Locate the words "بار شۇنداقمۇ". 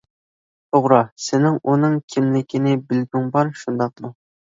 3.39-4.17